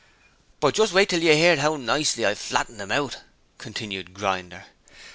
'But 0.59 0.73
just 0.73 0.93
wait 0.93 1.09
till 1.09 1.21
you 1.21 1.33
hear 1.35 1.57
how 1.57 1.75
nicely 1.75 2.25
I 2.25 2.33
flattened 2.33 2.81
'im 2.81 2.91
out,' 2.91 3.19
continued 3.59 4.15
Grinder. 4.15 4.65